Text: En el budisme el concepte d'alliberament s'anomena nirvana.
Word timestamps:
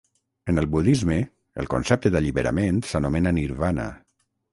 En 0.51 0.59
el 0.59 0.67
budisme 0.75 1.17
el 1.63 1.69
concepte 1.73 2.11
d'alliberament 2.15 2.79
s'anomena 2.93 3.35
nirvana. 3.41 3.87